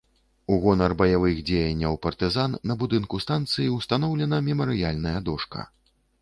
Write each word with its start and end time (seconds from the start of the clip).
У 0.53 0.55
гонар 0.61 0.93
баявых 1.01 1.41
дзеянняў 1.49 1.93
партызан 2.05 2.55
на 2.71 2.77
будынку 2.85 3.19
станцыі 3.25 3.67
ўстаноўлена 3.77 4.41
мемарыяльная 4.49 5.15
дошка. 5.31 5.69